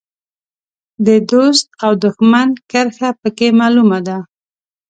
[1.05, 4.17] د دوست او دوښمن کرښه په کې معلومه ده.